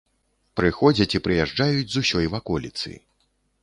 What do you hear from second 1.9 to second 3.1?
з усёй ваколіцы.